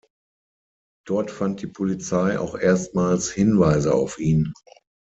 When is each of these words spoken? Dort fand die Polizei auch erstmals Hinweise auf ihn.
Dort 1.05 1.29
fand 1.29 1.61
die 1.61 1.67
Polizei 1.67 2.39
auch 2.39 2.55
erstmals 2.57 3.29
Hinweise 3.31 3.93
auf 3.93 4.17
ihn. 4.17 4.51